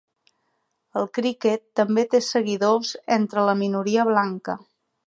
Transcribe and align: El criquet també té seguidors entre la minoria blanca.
El 1.01 1.05
criquet 1.17 1.63
també 1.81 2.07
té 2.15 2.23
seguidors 2.29 2.95
entre 3.21 3.47
la 3.53 3.57
minoria 3.65 4.13
blanca. 4.15 4.63